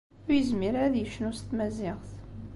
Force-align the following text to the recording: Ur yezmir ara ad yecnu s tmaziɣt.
Ur 0.27 0.33
yezmir 0.35 0.73
ara 0.83 0.87
ad 0.89 0.95
yecnu 0.97 1.31
s 1.37 1.39
tmaziɣt. 1.41 2.11